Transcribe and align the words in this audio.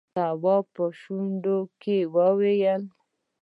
تواب 0.15 0.65
په 0.75 0.85
شونډو 0.99 1.57
کې 1.81 1.97
وويل: 2.15 2.81